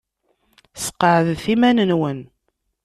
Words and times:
Sqeɛdet 0.85 1.45
iman-nwen. 1.53 2.19